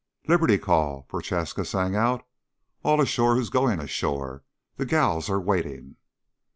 [0.27, 2.25] "Liberty call," Prochaska sang out.
[2.81, 4.43] "All ashore who's going ashore.
[4.77, 5.95] The gals are waiting."